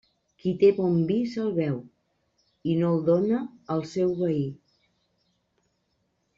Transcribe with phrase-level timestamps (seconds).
[0.43, 1.75] Qui té bon vi, se'l beu,
[2.71, 3.45] i no el dóna
[3.77, 4.43] al seu veí.